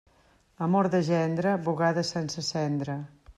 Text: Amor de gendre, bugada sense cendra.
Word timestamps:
Amor 0.67 0.89
de 0.95 1.01
gendre, 1.09 1.53
bugada 1.69 2.05
sense 2.13 2.47
cendra. 2.49 2.97